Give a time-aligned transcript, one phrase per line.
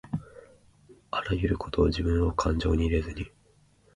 [1.11, 3.29] あらゆることをじぶんをかんじょうに入れずに